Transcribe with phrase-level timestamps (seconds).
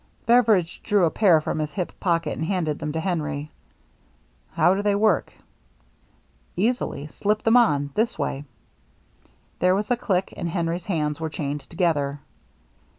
[0.25, 3.51] Beveridge drew a pair from his hip pocket, and handed them to Henry."
[4.55, 5.31] How do they work?""
[6.67, 7.05] Easily.
[7.05, 8.45] Slip them on— this way."
[9.59, 12.19] There was a click and Henry's hands were chained together.